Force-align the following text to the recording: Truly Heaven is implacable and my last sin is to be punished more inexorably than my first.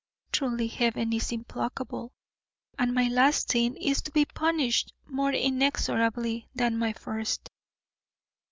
Truly 0.31 0.65
Heaven 0.67 1.13
is 1.13 1.31
implacable 1.31 2.11
and 2.79 2.91
my 2.91 3.07
last 3.07 3.51
sin 3.51 3.75
is 3.77 4.01
to 4.01 4.11
be 4.11 4.25
punished 4.25 4.93
more 5.05 5.31
inexorably 5.31 6.49
than 6.55 6.79
my 6.79 6.91
first. 6.93 7.51